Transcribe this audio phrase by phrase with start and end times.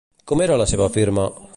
[0.31, 1.31] Com era la seva firma?